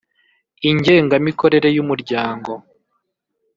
ingenga 0.69 1.15
mikorere 1.25 1.67
y’Umuryango. 1.77 2.51